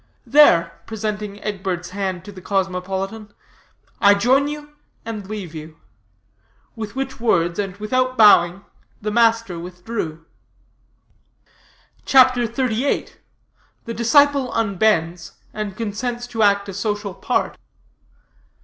[0.25, 3.31] There," presenting Egbert's hand to the cosmopolitan,
[3.99, 4.73] "I join you,
[5.05, 5.77] and leave you."
[6.75, 8.65] With which words, and without bowing,
[8.99, 10.25] the master withdrew.
[12.03, 13.09] CHAPTER XXXVIII.
[13.85, 17.59] THE DISCIPLE UNBENDS, AND CONSENTS TO ACT A SOCIAL PART.